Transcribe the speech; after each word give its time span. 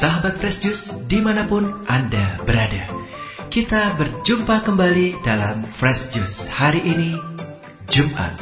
sahabat 0.00 0.40
Fresh 0.40 0.64
Juice 0.64 1.04
di 1.04 1.20
mana 1.20 1.44
pun 1.44 1.84
Anda 1.84 2.40
berada. 2.48 2.88
Kita 3.52 4.00
berjumpa 4.00 4.64
kembali 4.64 5.20
dalam 5.20 5.60
Fresh 5.60 6.16
Juice 6.16 6.48
hari 6.48 6.80
ini, 6.80 7.20
Jumat 7.92 8.32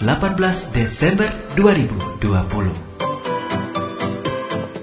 18 0.00 0.72
Desember 0.72 1.28
2020. 1.52 2.72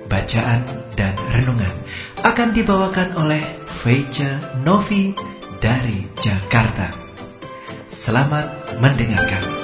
Bacaan 0.05 0.61
dan 0.93 1.17
renungan 1.33 1.73
akan 2.21 2.53
dibawakan 2.53 3.09
oleh 3.25 3.41
Feice 3.65 4.29
Novi 4.61 5.17
dari 5.57 6.05
Jakarta. 6.21 6.93
Selamat 7.89 8.77
mendengarkan. 8.77 9.58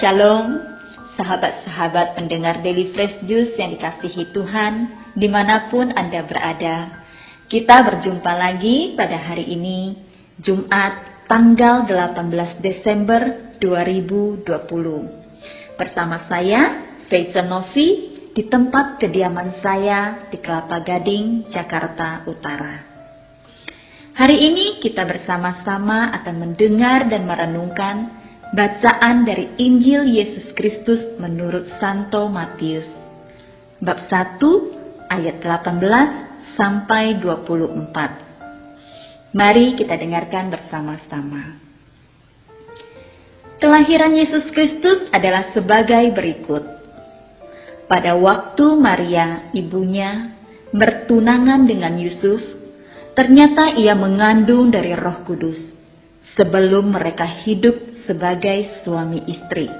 Shalom, 0.00 0.56
sahabat-sahabat 1.20 2.16
pendengar 2.16 2.64
Daily 2.64 2.88
Fresh 2.96 3.20
Juice 3.28 3.52
yang 3.60 3.76
dikasihi 3.76 4.32
Tuhan, 4.32 4.72
di 5.12 5.28
mana 5.28 5.68
pun 5.68 5.92
Anda 5.92 6.24
berada. 6.24 7.04
Kita 7.44 7.84
berjumpa 7.84 8.32
lagi 8.32 8.96
pada 8.96 9.20
hari 9.20 9.44
ini, 9.52 9.92
Jumat 10.40 11.28
tanggal 11.28 11.84
18 11.84 12.64
Desember 12.64 13.52
2020. 13.60 14.48
Bersama 15.76 16.24
saya, 16.32 16.96
Faith 17.12 17.36
Novi, 17.44 17.88
di 18.32 18.48
tempat 18.48 18.96
kediaman 19.04 19.60
saya 19.60 20.32
di 20.32 20.40
Kelapa 20.40 20.80
Gading, 20.80 21.52
Jakarta 21.52 22.24
Utara. 22.24 22.88
Hari 24.16 24.48
ini 24.48 24.80
kita 24.80 25.04
bersama-sama 25.04 26.08
akan 26.16 26.34
mendengar 26.40 27.04
dan 27.04 27.28
merenungkan 27.28 28.19
Bacaan 28.50 29.22
dari 29.22 29.46
Injil 29.62 30.10
Yesus 30.10 30.50
Kristus 30.58 31.14
menurut 31.22 31.70
Santo 31.78 32.26
Matius. 32.26 32.90
Bab 33.78 34.10
1 34.10 34.42
ayat 35.06 35.38
18 35.38 36.58
sampai 36.58 37.14
24. 37.22 39.38
Mari 39.38 39.78
kita 39.78 39.94
dengarkan 39.94 40.50
bersama-sama. 40.50 41.62
Kelahiran 43.62 44.18
Yesus 44.18 44.50
Kristus 44.50 45.06
adalah 45.14 45.54
sebagai 45.54 46.10
berikut. 46.10 46.66
Pada 47.86 48.18
waktu 48.18 48.66
Maria, 48.74 49.46
ibunya, 49.54 50.34
bertunangan 50.74 51.70
dengan 51.70 51.94
Yusuf, 52.02 52.42
ternyata 53.14 53.78
ia 53.78 53.94
mengandung 53.94 54.74
dari 54.74 54.90
Roh 54.98 55.22
Kudus 55.22 55.79
sebelum 56.34 56.94
mereka 56.94 57.26
hidup 57.46 58.04
sebagai 58.06 58.82
suami 58.82 59.22
istri. 59.30 59.70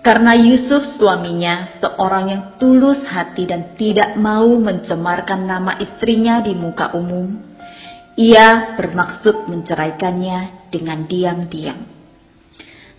Karena 0.00 0.32
Yusuf 0.32 0.96
suaminya 0.96 1.76
seorang 1.76 2.24
yang 2.32 2.42
tulus 2.56 3.04
hati 3.04 3.44
dan 3.44 3.76
tidak 3.76 4.16
mau 4.16 4.48
mencemarkan 4.56 5.44
nama 5.44 5.76
istrinya 5.76 6.40
di 6.40 6.56
muka 6.56 6.96
umum, 6.96 7.36
ia 8.16 8.80
bermaksud 8.80 9.44
menceraikannya 9.44 10.72
dengan 10.72 11.04
diam-diam. 11.04 11.84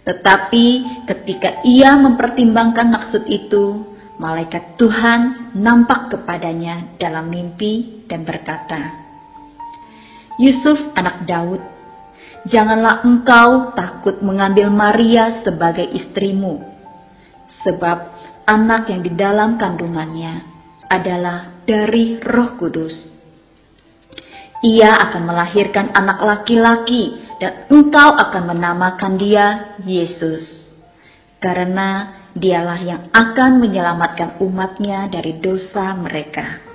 Tetapi 0.01 0.65
ketika 1.09 1.65
ia 1.65 1.97
mempertimbangkan 1.97 2.89
maksud 2.89 3.25
itu, 3.25 3.85
malaikat 4.21 4.77
Tuhan 4.77 5.53
nampak 5.57 6.13
kepadanya 6.13 6.97
dalam 7.01 7.33
mimpi 7.33 8.05
dan 8.05 8.25
berkata, 8.25 9.01
Yusuf 10.37 10.93
anak 10.97 11.25
Daud, 11.25 11.61
janganlah 12.47 13.05
engkau 13.05 13.75
takut 13.77 14.21
mengambil 14.23 14.71
Maria 14.73 15.43
sebagai 15.45 15.85
istrimu, 15.85 16.61
sebab 17.61 17.97
anak 18.49 18.89
yang 18.89 19.01
di 19.05 19.11
dalam 19.13 19.59
kandungannya 19.61 20.47
adalah 20.89 21.61
dari 21.67 22.17
Roh 22.19 22.57
Kudus. 22.57 22.95
Ia 24.61 24.93
akan 25.09 25.21
melahirkan 25.25 25.89
anak 25.93 26.21
laki-laki, 26.21 27.17
dan 27.41 27.65
engkau 27.73 28.13
akan 28.13 28.53
menamakan 28.53 29.17
dia 29.17 29.77
Yesus, 29.81 30.69
karena 31.41 32.21
dialah 32.37 32.79
yang 32.79 33.01
akan 33.09 33.57
menyelamatkan 33.57 34.37
umatnya 34.39 35.09
dari 35.09 35.41
dosa 35.41 35.97
mereka. 35.97 36.70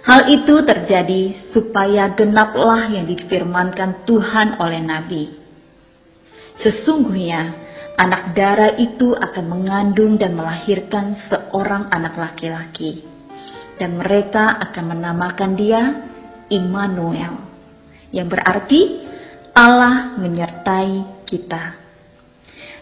Hal 0.00 0.32
itu 0.32 0.64
terjadi 0.64 1.52
supaya 1.52 2.16
genaplah 2.16 2.88
yang 2.88 3.04
difirmankan 3.04 4.08
Tuhan 4.08 4.56
oleh 4.56 4.80
Nabi. 4.80 5.24
Sesungguhnya 6.64 7.52
anak 8.00 8.32
darah 8.32 8.80
itu 8.80 9.12
akan 9.12 9.44
mengandung 9.44 10.16
dan 10.16 10.32
melahirkan 10.32 11.20
seorang 11.28 11.92
anak 11.92 12.16
laki-laki. 12.16 13.04
Dan 13.76 14.00
mereka 14.00 14.56
akan 14.60 14.84
menamakan 14.96 15.52
dia 15.56 15.82
Immanuel. 16.48 17.44
Yang 18.08 18.28
berarti 18.32 18.80
Allah 19.52 20.16
menyertai 20.16 21.24
kita. 21.28 21.76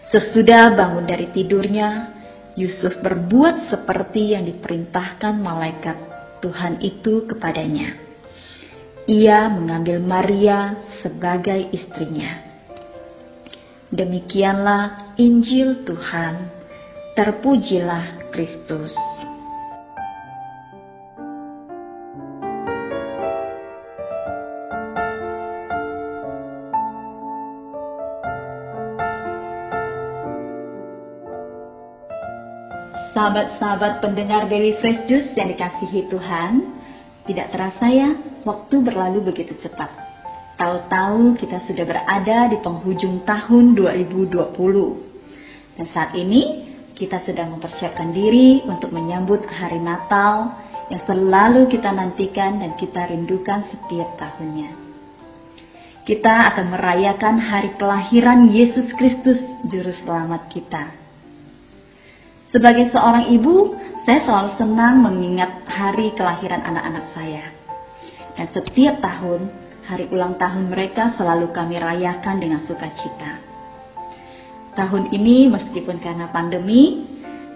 Sesudah 0.09 0.71
bangun 0.71 1.05
dari 1.05 1.29
tidurnya, 1.35 2.15
Yusuf 2.55 2.99
berbuat 3.03 3.71
seperti 3.71 4.33
yang 4.35 4.43
diperintahkan 4.47 5.37
malaikat 5.37 6.08
Tuhan 6.39 6.79
itu 6.79 7.27
kepadanya. 7.27 7.99
Ia 9.09 9.49
mengambil 9.49 9.99
Maria 9.99 10.77
sebagai 11.01 11.71
istrinya. 11.73 12.45
Demikianlah 13.89 15.17
Injil 15.17 15.81
Tuhan. 15.81 16.53
Terpujilah 17.17 18.29
Kristus. 18.29 18.93
Sahabat-sahabat 33.09 34.05
pendengar 34.05 34.45
Daily 34.45 34.77
Fresh 34.77 35.09
Juice 35.09 35.33
yang 35.33 35.49
dikasihi 35.49 36.13
Tuhan, 36.13 36.77
tidak 37.25 37.49
terasa 37.49 37.89
ya, 37.89 38.13
waktu 38.45 38.75
berlalu 38.85 39.33
begitu 39.33 39.57
cepat. 39.65 39.89
Tahu-tahu 40.59 41.39
kita 41.39 41.65
sudah 41.65 41.85
berada 41.87 42.53
di 42.53 42.57
penghujung 42.61 43.25
tahun 43.25 43.73
2020. 43.73 45.79
Dan 45.79 45.87
saat 45.89 46.11
ini 46.13 46.67
kita 46.93 47.23
sedang 47.23 47.55
mempersiapkan 47.55 48.11
diri 48.11 48.61
untuk 48.67 48.91
menyambut 48.91 49.47
hari 49.47 49.79
Natal 49.79 50.59
yang 50.91 51.01
selalu 51.07 51.71
kita 51.71 51.95
nantikan 51.95 52.59
dan 52.59 52.75
kita 52.75 53.07
rindukan 53.07 53.63
setiap 53.71 54.19
tahunnya. 54.19 54.75
Kita 56.03 56.35
akan 56.53 56.75
merayakan 56.75 57.35
hari 57.39 57.71
kelahiran 57.79 58.51
Yesus 58.51 58.91
Kristus, 58.97 59.39
Juru 59.63 59.93
Selamat 60.03 60.51
kita. 60.51 60.98
Sebagai 62.49 62.89
seorang 62.89 63.29
ibu, 63.29 63.77
saya 64.09 64.25
selalu 64.25 64.57
senang 64.57 65.05
mengingat 65.05 65.69
hari 65.69 66.09
kelahiran 66.17 66.65
anak-anak 66.65 67.05
saya. 67.13 67.45
Dan 68.33 68.49
setiap 68.49 68.97
tahun, 69.05 69.53
hari 69.85 70.09
ulang 70.09 70.33
tahun 70.41 70.73
mereka 70.73 71.13
selalu 71.13 71.53
kami 71.53 71.77
rayakan 71.77 72.41
dengan 72.41 72.65
sukacita. 72.65 73.37
Tahun 74.73 75.13
ini 75.13 75.45
meskipun 75.53 76.01
karena 76.01 76.33
pandemi, 76.33 77.05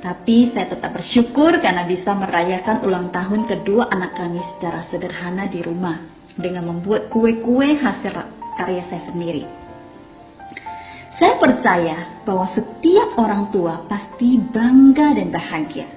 tapi 0.06 0.54
saya 0.54 0.70
tetap 0.70 0.94
bersyukur 0.94 1.58
karena 1.58 1.90
bisa 1.90 2.14
merayakan 2.14 2.86
ulang 2.86 3.10
tahun 3.10 3.50
kedua 3.50 3.90
anak 3.90 4.14
kami 4.14 4.46
secara 4.58 4.86
sederhana 4.94 5.50
di 5.50 5.66
rumah 5.66 6.06
dengan 6.38 6.70
membuat 6.70 7.10
kue-kue 7.10 7.82
hasil 7.82 8.14
karya 8.62 8.86
saya 8.94 9.10
sendiri. 9.10 9.63
Saya 11.24 11.40
percaya 11.40 12.20
bahwa 12.28 12.52
setiap 12.52 13.16
orang 13.16 13.48
tua 13.48 13.88
pasti 13.88 14.44
bangga 14.44 15.16
dan 15.16 15.32
bahagia 15.32 15.88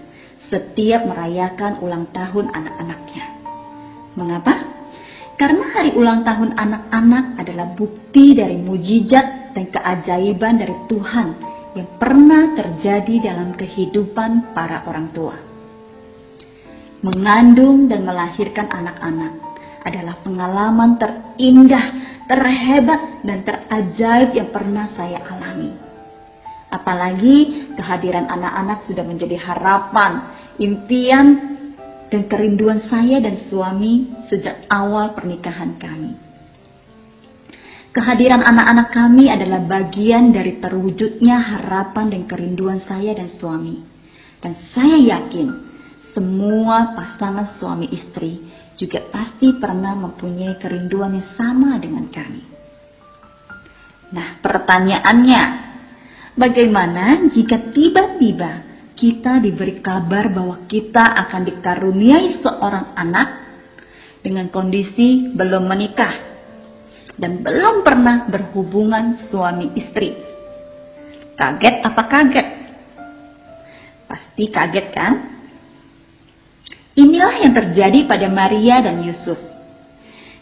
setiap 0.46 1.02
merayakan 1.02 1.82
ulang 1.82 2.06
tahun 2.14 2.46
anak-anaknya. 2.54 3.24
Mengapa? 4.14 4.54
Karena 5.34 5.66
hari 5.74 5.98
ulang 5.98 6.22
tahun 6.22 6.54
anak-anak 6.54 7.42
adalah 7.42 7.74
bukti 7.74 8.38
dari 8.38 8.54
mujizat 8.54 9.50
dan 9.50 9.66
keajaiban 9.66 10.62
dari 10.62 10.78
Tuhan 10.86 11.28
yang 11.74 11.88
pernah 11.98 12.54
terjadi 12.54 13.34
dalam 13.34 13.50
kehidupan 13.58 14.54
para 14.54 14.86
orang 14.86 15.10
tua. 15.10 15.34
Mengandung 17.02 17.90
dan 17.90 18.06
melahirkan 18.06 18.70
anak-anak 18.70 19.42
adalah 19.82 20.22
pengalaman 20.22 21.02
terindah 21.02 22.14
terhebat 22.26 23.22
dan 23.22 23.46
terajaib 23.46 24.34
yang 24.34 24.50
pernah 24.50 24.90
saya 24.98 25.22
alami. 25.22 25.70
Apalagi 26.66 27.70
kehadiran 27.78 28.26
anak-anak 28.26 28.90
sudah 28.90 29.06
menjadi 29.06 29.38
harapan, 29.38 30.12
impian, 30.58 31.26
dan 32.10 32.26
kerinduan 32.30 32.86
saya 32.86 33.18
dan 33.18 33.46
suami 33.50 34.10
sejak 34.30 34.66
awal 34.70 35.14
pernikahan 35.14 35.78
kami. 35.78 36.14
Kehadiran 37.90 38.44
anak-anak 38.44 38.92
kami 38.92 39.32
adalah 39.32 39.64
bagian 39.64 40.28
dari 40.28 40.60
terwujudnya 40.60 41.40
harapan 41.40 42.12
dan 42.12 42.22
kerinduan 42.28 42.84
saya 42.84 43.16
dan 43.16 43.32
suami. 43.40 43.80
Dan 44.36 44.52
saya 44.76 45.00
yakin 45.16 45.48
semua 46.12 46.92
pasangan 46.92 47.56
suami 47.56 47.88
istri 47.88 48.44
juga 48.76 49.00
pasti 49.08 49.56
pernah 49.56 49.96
mempunyai 49.96 50.60
kerinduan 50.60 51.16
yang 51.16 51.28
sama 51.34 51.80
dengan 51.80 52.06
kami. 52.12 52.44
Nah, 54.12 54.38
pertanyaannya, 54.38 55.42
bagaimana 56.36 57.26
jika 57.32 57.72
tiba-tiba 57.72 58.52
kita 58.96 59.40
diberi 59.44 59.80
kabar 59.84 60.32
bahwa 60.32 60.64
kita 60.68 61.02
akan 61.02 61.42
dikaruniai 61.52 62.40
seorang 62.40 62.96
anak 62.96 63.28
dengan 64.24 64.48
kondisi 64.48 65.32
belum 65.32 65.68
menikah 65.68 66.14
dan 67.16 67.40
belum 67.40 67.84
pernah 67.84 68.28
berhubungan 68.28 69.28
suami 69.28 69.72
istri. 69.76 70.16
Kaget 71.36 71.76
apa 71.84 72.02
kaget? 72.08 72.48
Pasti 74.08 74.44
kaget 74.48 74.86
kan? 74.92 75.35
Inilah 76.96 77.44
yang 77.44 77.52
terjadi 77.52 78.08
pada 78.08 78.32
Maria 78.32 78.80
dan 78.80 79.04
Yusuf. 79.04 79.36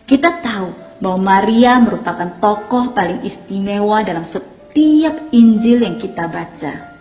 Kita 0.06 0.38
tahu 0.38 1.00
bahwa 1.02 1.18
Maria 1.18 1.82
merupakan 1.82 2.38
tokoh 2.38 2.94
paling 2.94 3.26
istimewa 3.26 4.06
dalam 4.06 4.30
setiap 4.30 5.34
Injil 5.34 5.82
yang 5.82 5.98
kita 5.98 6.30
baca. 6.30 6.94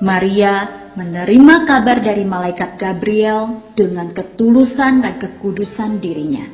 Maria 0.00 0.88
menerima 0.96 1.54
kabar 1.68 2.00
dari 2.00 2.24
malaikat 2.24 2.80
Gabriel 2.80 3.72
dengan 3.76 4.16
ketulusan 4.16 5.04
dan 5.04 5.20
kekudusan 5.20 6.00
dirinya. 6.00 6.48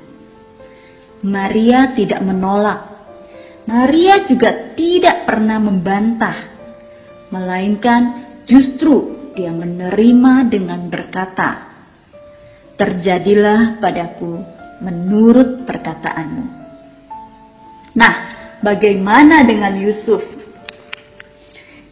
Maria 1.22 1.94
tidak 1.94 2.20
menolak. 2.26 2.80
Maria 3.70 4.26
juga 4.26 4.74
tidak 4.74 5.30
pernah 5.30 5.62
membantah, 5.62 6.36
melainkan 7.30 8.02
justru 8.48 9.30
dia 9.36 9.54
menerima 9.54 10.50
dengan 10.50 10.90
berkata, 10.90 11.69
"Terjadilah 12.80 13.76
padaku 13.76 14.40
menurut 14.80 15.68
perkataanmu." 15.68 16.44
Nah, 17.92 18.12
bagaimana 18.64 19.44
dengan 19.44 19.76
Yusuf? 19.76 20.22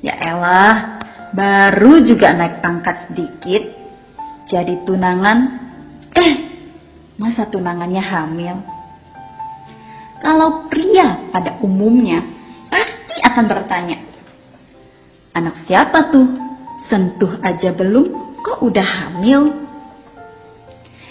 Ya 0.01 0.15
elah, 0.15 1.03
baru 1.35 2.07
juga 2.07 2.33
naik 2.33 2.63
pangkat 2.63 3.11
sedikit, 3.11 3.63
jadi 4.47 4.87
tunangan. 4.87 5.39
Eh, 6.15 6.35
masa 7.19 7.51
tunangannya 7.51 8.01
hamil? 8.01 8.57
Kalau 10.19 10.67
pria 10.71 11.31
pada 11.31 11.59
umumnya 11.63 12.23
pasti 12.71 13.19
akan 13.23 13.45
bertanya, 13.47 13.99
anak 15.35 15.67
siapa 15.67 16.11
tuh? 16.11 16.27
Sentuh 16.89 17.37
aja 17.45 17.75
belum, 17.77 18.39
kok 18.41 18.65
udah 18.65 18.87
hamil? 18.87 19.68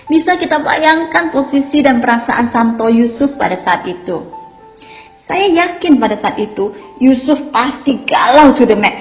Bisa 0.07 0.39
kita 0.39 0.63
bayangkan 0.63 1.35
posisi 1.35 1.83
dan 1.83 1.99
perasaan 1.99 2.55
Santo 2.55 2.87
Yusuf 2.87 3.35
pada 3.35 3.59
saat 3.59 3.83
itu. 3.91 4.23
Saya 5.27 5.51
yakin 5.51 5.99
pada 5.99 6.15
saat 6.23 6.39
itu 6.39 6.71
Yusuf 7.03 7.51
pasti 7.51 8.07
galau 8.07 8.55
to 8.55 8.63
the 8.63 8.79
max, 8.79 8.95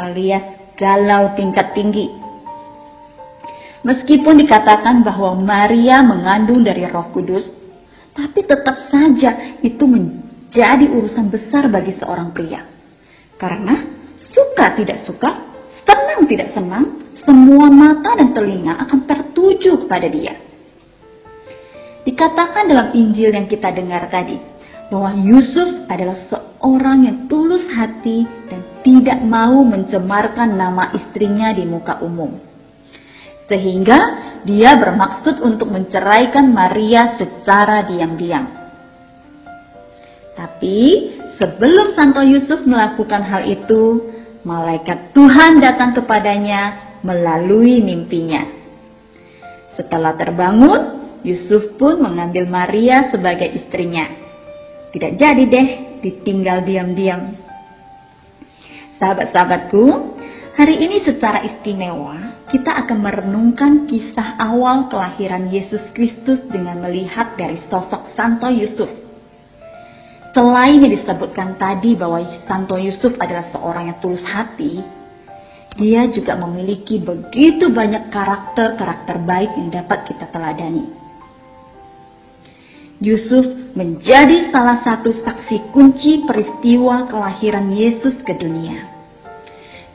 alias 0.00 0.72
galau 0.80 1.36
tingkat 1.36 1.76
tinggi. 1.76 2.08
Meskipun 3.84 4.40
dikatakan 4.40 5.04
bahwa 5.04 5.36
Maria 5.36 6.00
mengandung 6.00 6.64
dari 6.64 6.88
Roh 6.88 7.12
Kudus, 7.12 7.44
tapi 8.16 8.48
tetap 8.48 8.88
saja 8.88 9.60
itu 9.60 9.84
menjadi 9.84 10.88
urusan 10.88 11.28
besar 11.28 11.68
bagi 11.68 11.92
seorang 12.00 12.32
pria. 12.32 12.64
Karena 13.36 13.84
suka 14.32 14.72
tidak 14.80 15.04
suka, 15.04 15.30
senang 15.84 16.24
tidak 16.24 16.56
senang, 16.56 16.84
semua 17.28 17.68
mata 17.68 18.16
dan 18.16 18.32
telinga 18.32 18.72
akan 18.88 19.04
tertuju 19.54 19.86
kepada 19.86 20.10
dia. 20.10 20.34
Dikatakan 22.04 22.68
dalam 22.68 22.88
Injil 22.92 23.32
yang 23.32 23.46
kita 23.46 23.70
dengar 23.70 24.10
tadi, 24.10 24.36
bahwa 24.92 25.16
Yusuf 25.16 25.88
adalah 25.88 26.18
seorang 26.28 27.08
yang 27.08 27.18
tulus 27.30 27.64
hati 27.72 28.28
dan 28.50 28.60
tidak 28.84 29.22
mau 29.24 29.64
mencemarkan 29.64 30.58
nama 30.58 30.92
istrinya 30.92 31.54
di 31.54 31.64
muka 31.64 32.02
umum. 32.04 32.36
Sehingga 33.48 33.98
dia 34.44 34.76
bermaksud 34.76 35.40
untuk 35.40 35.72
menceraikan 35.72 36.52
Maria 36.52 37.16
secara 37.16 37.88
diam-diam. 37.88 38.44
Tapi 40.36 40.78
sebelum 41.40 41.96
Santo 41.96 42.20
Yusuf 42.20 42.68
melakukan 42.68 43.22
hal 43.24 43.48
itu, 43.48 44.12
malaikat 44.44 45.16
Tuhan 45.16 45.62
datang 45.64 45.96
kepadanya 45.96 46.92
melalui 47.00 47.80
mimpinya. 47.80 48.63
Setelah 49.74 50.14
terbangun, 50.14 50.80
Yusuf 51.24 51.74
pun 51.80 51.98
mengambil 51.98 52.46
Maria 52.46 53.10
sebagai 53.10 53.48
istrinya. 53.56 54.06
Tidak 54.94 55.12
jadi 55.18 55.44
deh 55.48 55.68
ditinggal 56.04 56.62
diam-diam. 56.62 57.34
Sahabat-sahabatku, 59.00 59.84
hari 60.54 60.78
ini 60.78 61.02
secara 61.02 61.42
istimewa 61.42 62.46
kita 62.52 62.70
akan 62.86 62.98
merenungkan 63.02 63.88
kisah 63.90 64.36
awal 64.38 64.86
kelahiran 64.92 65.50
Yesus 65.50 65.90
Kristus 65.96 66.44
dengan 66.46 66.84
melihat 66.84 67.34
dari 67.34 67.58
sosok 67.66 68.14
Santo 68.14 68.46
Yusuf. 68.52 68.86
Selain 70.34 70.82
yang 70.82 70.92
disebutkan 70.92 71.56
tadi 71.56 71.98
bahwa 71.98 72.22
Santo 72.44 72.78
Yusuf 72.78 73.14
adalah 73.16 73.48
seorang 73.54 73.90
yang 73.90 73.98
tulus 74.02 74.22
hati, 74.22 74.82
dia 75.74 76.06
juga 76.10 76.38
memiliki 76.38 77.02
begitu 77.02 77.70
banyak 77.74 78.14
karakter-karakter 78.14 79.16
baik 79.26 79.50
yang 79.58 79.70
dapat 79.74 80.06
kita 80.06 80.30
teladani. 80.30 80.86
Yusuf 83.02 83.74
menjadi 83.74 84.54
salah 84.54 84.86
satu 84.86 85.10
saksi 85.10 85.74
kunci 85.74 86.22
peristiwa 86.22 87.10
kelahiran 87.10 87.74
Yesus 87.74 88.14
ke 88.22 88.38
dunia. 88.38 88.86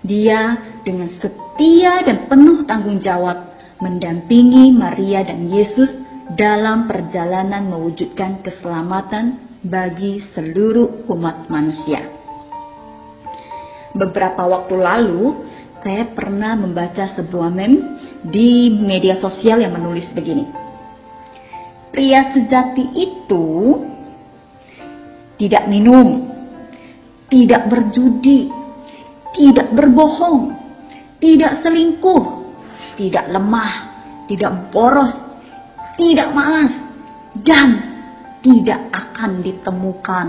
Dia 0.03 0.59
dengan 0.83 1.15
setia 1.23 2.03
dan 2.03 2.27
penuh 2.27 2.67
tanggung 2.67 2.99
jawab 2.99 3.55
mendampingi 3.79 4.75
Maria 4.75 5.23
dan 5.23 5.47
Yesus 5.47 5.95
dalam 6.35 6.91
perjalanan 6.91 7.71
mewujudkan 7.71 8.43
keselamatan 8.43 9.39
bagi 9.63 10.23
seluruh 10.35 11.07
umat 11.07 11.47
manusia. 11.47 12.03
Beberapa 13.95 14.45
waktu 14.45 14.75
lalu, 14.77 15.49
saya 15.79 16.11
pernah 16.11 16.59
membaca 16.59 17.15
sebuah 17.15 17.49
meme 17.51 17.79
di 18.27 18.67
media 18.73 19.15
sosial 19.23 19.63
yang 19.63 19.75
menulis 19.75 20.11
begini. 20.11 20.43
Pria 21.89 22.35
sejati 22.35 22.85
itu 22.99 23.47
tidak 25.39 25.63
minum, 25.71 26.27
tidak 27.31 27.71
berjudi, 27.71 28.51
tidak 29.39 29.71
berbohong, 29.71 30.53
tidak 31.23 31.63
selingkuh, 31.63 32.23
tidak 32.99 33.25
lemah, 33.31 33.73
tidak 34.27 34.69
boros, 34.69 35.15
tidak 35.95 36.29
malas, 36.35 36.71
dan 37.39 37.69
tidak 38.43 38.79
akan 38.91 39.39
ditemukan. 39.39 40.27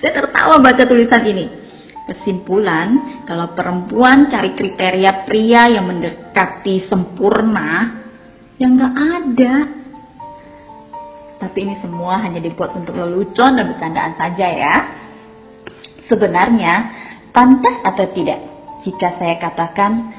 Saya 0.00 0.12
tertawa 0.12 0.60
baca 0.60 0.82
tulisan 0.84 1.24
ini. 1.24 1.69
Kesimpulan, 2.08 3.22
kalau 3.28 3.52
perempuan 3.52 4.32
cari 4.32 4.56
kriteria 4.56 5.28
pria 5.28 5.68
yang 5.68 5.86
mendekati 5.90 6.88
sempurna, 6.88 8.00
yang 8.56 8.76
gak 8.76 8.94
ada. 8.96 9.54
Tapi 11.40 11.58
ini 11.64 11.80
semua 11.80 12.20
hanya 12.20 12.40
dibuat 12.40 12.76
untuk 12.76 12.96
lelucon 12.96 13.56
dan 13.56 13.64
bercandaan 13.72 14.14
saja 14.18 14.46
ya. 14.48 14.76
Sebenarnya, 16.10 16.74
Pantas 17.30 17.78
atau 17.86 18.10
tidak 18.10 18.42
jika 18.82 19.14
saya 19.22 19.38
katakan 19.38 20.10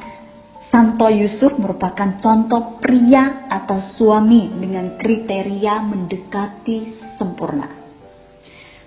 Santo 0.71 1.11
Yusuf 1.11 1.59
merupakan 1.59 2.15
contoh 2.23 2.79
pria 2.79 3.51
atau 3.51 3.83
suami 3.99 4.47
dengan 4.55 4.95
kriteria 4.95 5.83
mendekati 5.83 6.95
sempurna. 7.19 7.67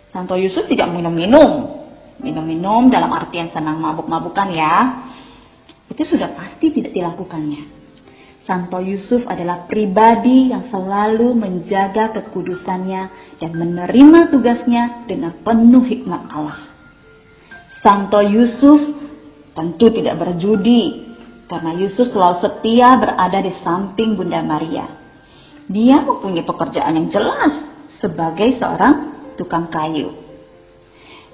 Santo 0.08 0.40
Yusuf 0.40 0.64
tidak 0.72 0.88
minum-minum. 0.88 1.83
Minum-minum 2.24 2.88
dalam 2.88 3.12
artian 3.12 3.52
senang 3.52 3.76
mabuk-mabukan 3.76 4.48
ya. 4.48 4.74
Itu 5.92 6.02
sudah 6.08 6.32
pasti 6.32 6.72
tidak 6.72 6.96
dilakukannya. 6.96 7.84
Santo 8.44 8.76
Yusuf 8.80 9.24
adalah 9.24 9.64
pribadi 9.64 10.52
yang 10.52 10.68
selalu 10.68 11.32
menjaga 11.32 12.12
kekudusannya 12.12 13.02
dan 13.40 13.50
menerima 13.56 14.32
tugasnya 14.32 15.08
dengan 15.08 15.32
penuh 15.40 15.84
hikmat 15.84 16.22
Allah. 16.28 16.60
Santo 17.80 18.20
Yusuf 18.20 18.80
tentu 19.56 19.92
tidak 19.92 20.20
berjudi 20.20 21.04
karena 21.48 21.72
Yusuf 21.76 22.08
selalu 22.12 22.40
setia 22.40 22.96
berada 22.96 23.38
di 23.40 23.52
samping 23.60 24.16
Bunda 24.16 24.40
Maria. 24.40 24.88
Dia 25.64 26.04
mempunyai 26.04 26.44
pekerjaan 26.44 26.96
yang 26.96 27.08
jelas 27.08 27.52
sebagai 28.00 28.60
seorang 28.60 28.94
tukang 29.40 29.72
kayu. 29.72 30.23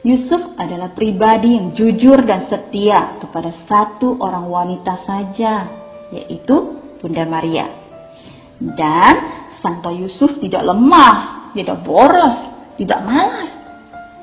Yusuf 0.00 0.57
adalah 0.57 0.97
pribadi 0.97 1.61
yang 1.61 1.76
jujur 1.76 2.25
dan 2.25 2.49
setia 2.49 3.21
kepada 3.21 3.52
satu 3.69 4.16
orang 4.16 4.49
wanita 4.49 5.04
saja, 5.04 5.69
yaitu 6.09 6.80
Bunda 7.04 7.28
Maria. 7.28 7.69
Dan 8.57 9.14
Santo 9.61 9.92
Yusuf 9.92 10.40
tidak 10.40 10.64
lemah, 10.64 11.52
tidak 11.52 11.85
boros, 11.85 12.37
tidak 12.80 13.00
malas. 13.04 13.52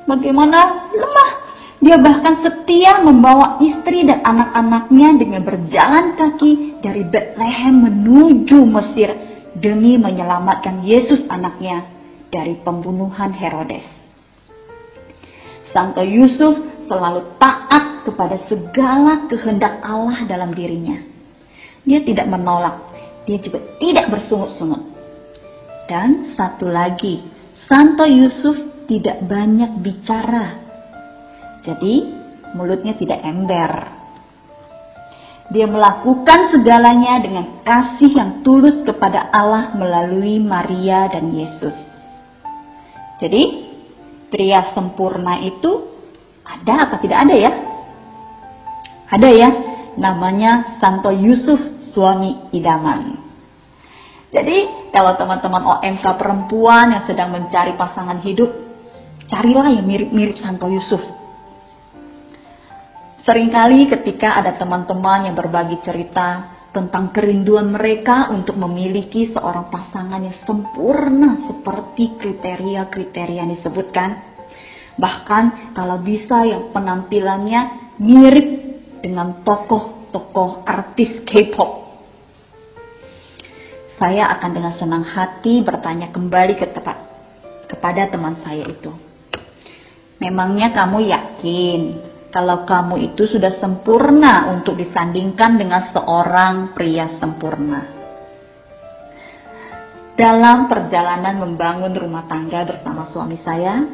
Bagaimana 0.02 0.90
lemah? 0.90 1.30
Dia 1.78 1.94
bahkan 1.94 2.42
setia 2.42 2.98
membawa 3.06 3.62
istri 3.62 4.02
dan 4.02 4.18
anak-anaknya 4.26 5.14
dengan 5.14 5.46
berjalan 5.46 6.18
kaki 6.18 6.82
dari 6.82 7.06
Bethlehem 7.06 7.86
menuju 7.86 8.66
Mesir 8.66 9.14
demi 9.54 9.94
menyelamatkan 9.94 10.82
Yesus 10.82 11.22
anaknya 11.30 11.86
dari 12.34 12.58
pembunuhan 12.66 13.30
Herodes. 13.30 13.97
Santo 15.70 16.00
Yusuf 16.00 16.86
selalu 16.88 17.36
taat 17.36 18.08
kepada 18.08 18.40
segala 18.48 19.28
kehendak 19.28 19.84
Allah 19.84 20.24
dalam 20.24 20.56
dirinya. 20.56 21.00
Dia 21.84 22.04
tidak 22.04 22.28
menolak, 22.28 22.80
dia 23.24 23.38
juga 23.40 23.60
tidak 23.80 24.08
bersungut-sungut. 24.12 24.82
Dan 25.88 26.36
satu 26.36 26.68
lagi, 26.68 27.24
Santo 27.68 28.04
Yusuf 28.04 28.56
tidak 28.88 29.24
banyak 29.24 29.80
bicara 29.80 30.68
jadi 31.68 31.94
mulutnya 32.56 32.96
tidak 32.96 33.20
ember. 33.20 33.72
Dia 35.52 35.68
melakukan 35.68 36.52
segalanya 36.52 37.20
dengan 37.20 37.60
kasih 37.64 38.12
yang 38.12 38.30
tulus 38.44 38.84
kepada 38.88 39.32
Allah 39.32 39.76
melalui 39.76 40.40
Maria 40.40 41.08
dan 41.12 41.32
Yesus. 41.32 41.76
Jadi, 43.20 43.67
pria 44.28 44.72
sempurna 44.72 45.40
itu 45.40 45.88
ada 46.44 46.88
apa 46.88 46.96
tidak 47.00 47.18
ada 47.28 47.34
ya? 47.36 47.52
Ada 49.08 49.28
ya, 49.32 49.50
namanya 49.96 50.76
Santo 50.80 51.08
Yusuf, 51.08 51.60
suami 51.96 52.52
idaman. 52.52 53.16
Jadi, 54.28 54.92
kalau 54.92 55.16
teman-teman 55.16 55.80
OMK 55.80 56.04
perempuan 56.20 56.92
yang 56.92 57.04
sedang 57.08 57.32
mencari 57.32 57.72
pasangan 57.80 58.20
hidup, 58.20 58.52
carilah 59.24 59.72
yang 59.72 59.88
mirip-mirip 59.88 60.36
Santo 60.36 60.68
Yusuf. 60.68 61.00
Seringkali 63.24 63.88
ketika 63.88 64.40
ada 64.40 64.56
teman-teman 64.56 65.28
yang 65.28 65.36
berbagi 65.36 65.80
cerita 65.84 66.57
tentang 66.68 67.16
kerinduan 67.16 67.72
mereka 67.72 68.28
untuk 68.28 68.60
memiliki 68.60 69.32
seorang 69.32 69.72
pasangan 69.72 70.20
yang 70.20 70.36
sempurna 70.44 71.48
seperti 71.48 72.20
kriteria-kriteria 72.20 73.38
yang 73.40 73.50
disebutkan. 73.56 74.10
Bahkan 74.98 75.72
kalau 75.72 76.02
bisa 76.04 76.44
yang 76.44 76.74
penampilannya 76.74 77.94
mirip 78.02 78.48
dengan 79.00 79.42
tokoh-tokoh 79.46 80.66
artis 80.66 81.22
K-pop. 81.24 81.88
Saya 83.98 84.30
akan 84.38 84.50
dengan 84.54 84.74
senang 84.78 85.02
hati 85.02 85.58
bertanya 85.62 86.14
kembali 86.14 86.54
ke 86.54 86.70
tempat 86.70 86.98
kepada 87.66 88.06
teman 88.06 88.38
saya 88.46 88.62
itu. 88.70 88.94
Memangnya 90.18 90.74
kamu 90.74 90.98
yakin 91.10 91.80
kalau 92.28 92.68
kamu 92.68 93.12
itu 93.12 93.24
sudah 93.24 93.56
sempurna 93.56 94.52
untuk 94.52 94.76
disandingkan 94.76 95.56
dengan 95.56 95.88
seorang 95.92 96.76
pria 96.76 97.16
sempurna. 97.16 97.96
Dalam 100.18 100.66
perjalanan 100.66 101.38
membangun 101.38 101.94
rumah 101.94 102.26
tangga 102.26 102.66
bersama 102.66 103.06
suami 103.06 103.38
saya, 103.40 103.86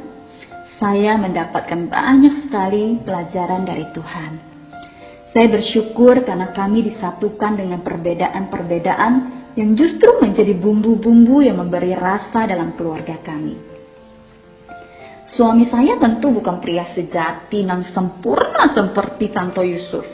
saya 0.81 1.21
mendapatkan 1.21 1.87
banyak 1.87 2.49
sekali 2.49 2.99
pelajaran 3.05 3.63
dari 3.69 3.87
Tuhan. 3.93 4.33
Saya 5.31 5.47
bersyukur 5.51 6.25
karena 6.25 6.55
kami 6.55 6.95
disatukan 6.95 7.61
dengan 7.61 7.83
perbedaan-perbedaan 7.85 9.13
yang 9.55 9.77
justru 9.79 10.19
menjadi 10.19 10.57
bumbu-bumbu 10.59 11.43
yang 11.45 11.61
memberi 11.61 11.95
rasa 11.95 12.47
dalam 12.47 12.75
keluarga 12.75 13.21
kami. 13.23 13.74
Suami 15.35 15.67
saya 15.67 15.99
tentu 15.99 16.31
bukan 16.31 16.63
pria 16.63 16.95
sejati 16.95 17.67
dan 17.67 17.83
sempurna 17.91 18.71
seperti 18.71 19.35
Santo 19.35 19.67
Yusuf. 19.67 20.07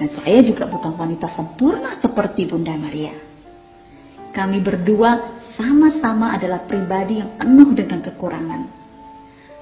Dan 0.00 0.08
saya 0.08 0.40
juga 0.40 0.64
bukan 0.72 0.96
wanita 0.96 1.28
sempurna 1.36 2.00
seperti 2.00 2.48
Bunda 2.48 2.72
Maria. 2.72 3.12
Kami 4.32 4.64
berdua 4.64 5.36
sama-sama 5.52 6.32
adalah 6.32 6.64
pribadi 6.64 7.20
yang 7.20 7.36
penuh 7.36 7.76
dengan 7.76 8.00
kekurangan. 8.00 8.62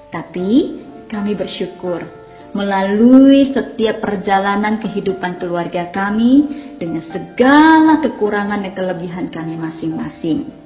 Tapi 0.07 0.49
kami 1.11 1.35
bersyukur 1.35 2.07
melalui 2.55 3.51
setiap 3.51 3.99
perjalanan 3.99 4.79
kehidupan 4.79 5.35
keluarga 5.35 5.91
kami 5.91 6.47
dengan 6.79 7.03
segala 7.11 7.99
kekurangan 7.99 8.63
dan 8.63 8.71
kelebihan 8.71 9.27
kami 9.27 9.59
masing-masing 9.59 10.61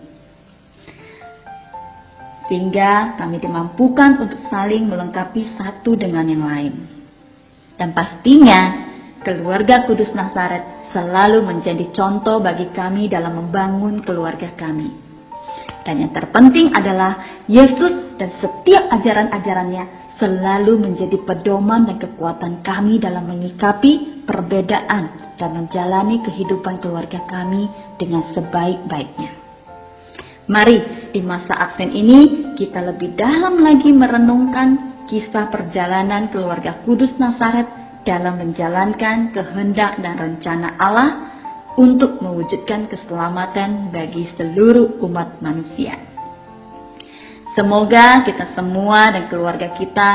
sehingga 2.46 3.18
kami 3.18 3.42
dimampukan 3.42 4.22
untuk 4.22 4.40
saling 4.48 4.86
melengkapi 4.86 5.58
satu 5.58 5.98
dengan 5.98 6.26
yang 6.30 6.46
lain. 6.46 6.74
Dan 7.76 7.92
pastinya, 7.92 8.88
keluarga 9.26 9.84
Kudus 9.90 10.14
Nazaret 10.14 10.90
selalu 10.96 11.44
menjadi 11.44 11.92
contoh 11.92 12.40
bagi 12.40 12.72
kami 12.72 13.12
dalam 13.12 13.36
membangun 13.36 14.00
keluarga 14.06 14.54
kami. 14.56 15.04
Dan 15.86 16.02
yang 16.02 16.14
terpenting 16.14 16.74
adalah 16.74 17.44
Yesus 17.46 18.18
dan 18.18 18.34
setiap 18.42 18.90
ajaran-ajarannya 18.90 20.18
selalu 20.18 20.80
menjadi 20.80 21.18
pedoman 21.28 21.86
dan 21.86 22.00
kekuatan 22.00 22.64
kami 22.64 22.98
dalam 22.98 23.28
menyikapi 23.28 24.24
perbedaan 24.24 25.36
dan 25.36 25.50
menjalani 25.52 26.24
kehidupan 26.24 26.80
keluarga 26.80 27.20
kami 27.28 27.68
dengan 28.00 28.24
sebaik-baiknya. 28.32 29.45
Mari 30.46 31.10
di 31.10 31.26
masa 31.26 31.58
Advent 31.58 31.90
ini 31.90 32.54
kita 32.54 32.78
lebih 32.78 33.18
dalam 33.18 33.66
lagi 33.66 33.90
merenungkan 33.90 35.02
kisah 35.10 35.50
perjalanan 35.50 36.30
keluarga 36.30 36.86
Kudus 36.86 37.18
Nazaret 37.18 37.66
dalam 38.06 38.38
menjalankan 38.38 39.34
kehendak 39.34 39.98
dan 40.06 40.14
rencana 40.14 40.78
Allah 40.78 41.10
untuk 41.82 42.22
mewujudkan 42.22 42.86
keselamatan 42.86 43.90
bagi 43.90 44.30
seluruh 44.38 45.02
umat 45.10 45.42
manusia. 45.42 45.98
Semoga 47.58 48.22
kita 48.30 48.54
semua 48.54 49.18
dan 49.18 49.26
keluarga 49.26 49.74
kita 49.74 50.10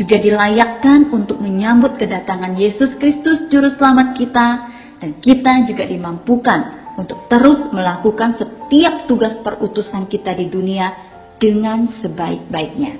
juga 0.00 0.16
dilayakkan 0.16 1.12
untuk 1.12 1.44
menyambut 1.44 2.00
kedatangan 2.00 2.56
Yesus 2.56 2.96
Kristus 2.96 3.52
Juru 3.52 3.68
Selamat 3.76 4.16
kita 4.16 4.48
dan 4.96 5.10
kita 5.20 5.68
juga 5.68 5.84
dimampukan 5.84 6.83
untuk 6.94 7.26
terus 7.26 7.70
melakukan 7.74 8.38
setiap 8.38 9.10
tugas 9.10 9.42
perutusan 9.42 10.06
kita 10.06 10.34
di 10.34 10.46
dunia 10.46 10.94
dengan 11.38 11.98
sebaik-baiknya. 11.98 12.92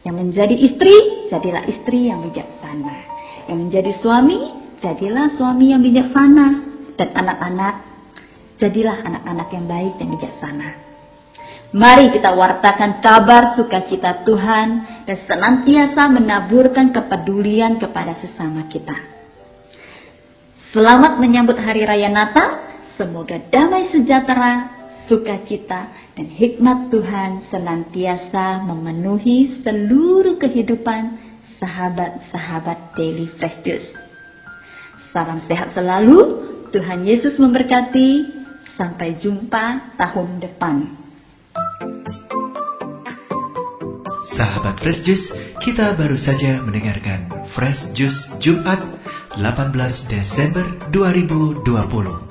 Yang 0.00 0.16
menjadi 0.16 0.56
istri, 0.56 0.96
jadilah 1.28 1.68
istri 1.68 2.08
yang 2.08 2.24
bijaksana. 2.24 2.96
Yang 3.52 3.58
menjadi 3.68 3.92
suami, 4.00 4.38
jadilah 4.80 5.36
suami 5.36 5.66
yang 5.76 5.84
bijaksana. 5.84 6.46
Dan 6.96 7.08
anak-anak, 7.16 7.74
jadilah 8.56 8.96
anak-anak 9.04 9.48
yang 9.52 9.66
baik 9.68 9.92
dan 10.00 10.06
bijaksana. 10.16 10.68
Mari 11.70 12.10
kita 12.10 12.34
wartakan 12.34 12.98
kabar 12.98 13.54
sukacita 13.54 14.26
Tuhan 14.26 14.68
dan 15.06 15.16
senantiasa 15.22 16.10
menaburkan 16.10 16.90
kepedulian 16.90 17.78
kepada 17.78 18.18
sesama 18.18 18.66
kita. 18.66 18.96
Selamat 20.74 21.22
menyambut 21.22 21.54
Hari 21.54 21.86
Raya 21.86 22.10
Natal 22.10 22.69
Semoga 23.00 23.40
damai 23.48 23.88
sejahtera, 23.96 24.76
sukacita, 25.08 25.88
dan 26.12 26.28
hikmat 26.28 26.92
Tuhan 26.92 27.48
senantiasa 27.48 28.60
memenuhi 28.68 29.64
seluruh 29.64 30.36
kehidupan 30.36 31.16
sahabat-sahabat 31.56 32.92
Daily 33.00 33.32
Fresh 33.40 33.64
Juice. 33.64 33.88
Salam 35.16 35.40
sehat 35.48 35.72
selalu, 35.72 36.44
Tuhan 36.76 37.08
Yesus 37.08 37.40
memberkati. 37.40 38.36
Sampai 38.76 39.16
jumpa 39.16 39.96
tahun 39.96 40.40
depan. 40.44 40.76
Sahabat 44.20 44.76
Fresh 44.76 45.08
Juice, 45.08 45.56
kita 45.64 45.96
baru 45.96 46.20
saja 46.20 46.60
mendengarkan 46.64 47.48
Fresh 47.48 47.96
Juice 47.96 48.36
Jumat 48.44 48.80
18 49.40 50.12
Desember 50.12 50.64
2020. 50.92 52.29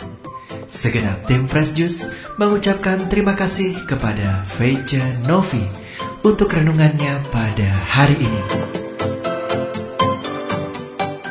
Segenap 0.70 1.26
tim 1.26 1.50
Fresh 1.50 1.74
Juice 1.74 2.14
mengucapkan 2.38 3.10
terima 3.10 3.34
kasih 3.34 3.74
kepada 3.90 4.46
Feice 4.46 5.02
Novi 5.26 5.66
untuk 6.22 6.54
renungannya 6.54 7.26
pada 7.34 7.74
hari 7.74 8.14
ini. 8.22 8.44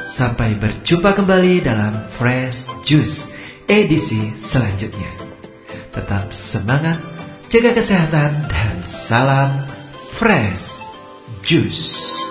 Sampai 0.02 0.58
berjumpa 0.58 1.14
kembali 1.14 1.62
dalam 1.62 1.94
Fresh 2.10 2.82
Juice 2.82 3.30
edisi 3.70 4.34
selanjutnya. 4.34 5.30
Tetap 5.94 6.34
semangat, 6.34 6.98
jaga 7.46 7.78
kesehatan, 7.78 8.42
dan 8.50 8.76
salam 8.82 9.54
Fresh 10.18 10.90
Juice. 11.46 12.27